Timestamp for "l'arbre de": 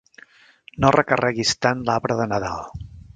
1.91-2.27